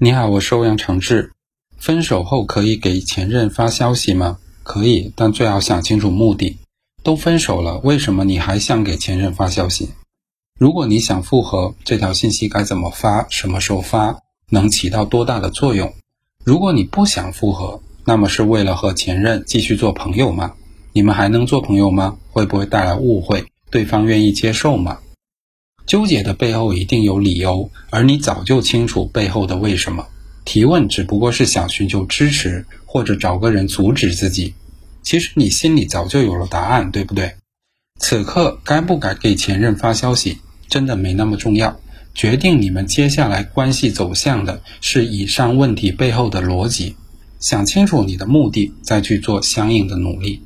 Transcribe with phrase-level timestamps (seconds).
[0.00, 1.32] 你好，我是欧阳长志。
[1.76, 4.38] 分手后可以给前任发消息吗？
[4.62, 6.58] 可以，但最好想清楚目的。
[7.02, 9.88] 都分手了，为什么你还想给前任发消息？
[10.56, 13.26] 如果你想复合，这条信息该怎么发？
[13.28, 14.20] 什么时候发？
[14.50, 15.92] 能起到多大的作用？
[16.44, 20.52] 如果你不想复合，那么是为了和前任继续做朋友吗？
[20.92, 22.18] 你们还能做朋友吗？
[22.30, 23.46] 会不会带来误会？
[23.68, 24.98] 对方愿意接受吗？
[25.88, 30.06] 纠结的背后一定有理由，而你早就清楚背后的为什么。
[30.44, 34.52] 提问只不过是想寻求支持，或者找个人阻止自己。
[35.02, 37.32] 其实你心里早就有了答案，对不对？
[37.98, 40.36] 此刻该不该给前任发消息，
[40.68, 41.80] 真的没那么重要。
[42.14, 46.96] 决定你们接下来关系走向的是以上问题背后的逻辑。
[47.40, 50.42] 想清楚你的目的，再去做相应的努力。